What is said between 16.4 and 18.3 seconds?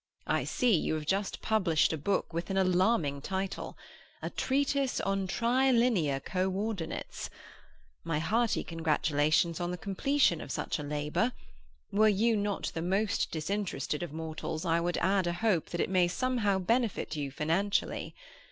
benefit you financially.